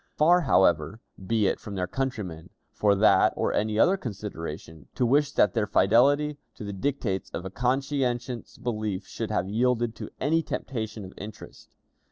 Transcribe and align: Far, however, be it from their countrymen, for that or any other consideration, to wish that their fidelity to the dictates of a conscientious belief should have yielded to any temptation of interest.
Far, 0.15 0.41
however, 0.41 0.99
be 1.23 1.45
it 1.45 1.59
from 1.59 1.75
their 1.75 1.85
countrymen, 1.85 2.49
for 2.71 2.95
that 2.95 3.33
or 3.35 3.53
any 3.53 3.77
other 3.77 3.97
consideration, 3.97 4.87
to 4.95 5.05
wish 5.05 5.31
that 5.33 5.53
their 5.53 5.67
fidelity 5.67 6.39
to 6.55 6.63
the 6.63 6.73
dictates 6.73 7.29
of 7.29 7.45
a 7.45 7.51
conscientious 7.51 8.57
belief 8.57 9.05
should 9.05 9.29
have 9.29 9.47
yielded 9.47 9.93
to 9.97 10.09
any 10.19 10.41
temptation 10.41 11.05
of 11.05 11.13
interest. 11.19 11.75